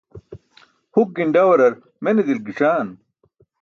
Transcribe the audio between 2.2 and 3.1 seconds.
dilk gi̇c̣aan?